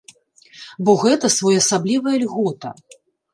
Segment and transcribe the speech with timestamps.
[0.87, 2.69] Бо гэта своеасаблівая льгота.